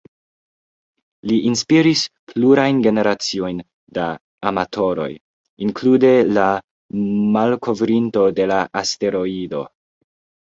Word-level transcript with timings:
Li 1.31 1.35
inspiris 1.49 1.99
plurajn 2.31 2.79
generaciojn 2.85 3.59
da 3.97 4.05
amatoroj, 4.51 5.07
inklude 5.65 6.13
la 6.39 6.45
malkovrinto 7.37 8.25
de 8.41 8.49
la 8.53 8.59
asteroido. 8.85 9.63